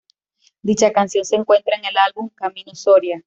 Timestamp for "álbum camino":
1.95-2.73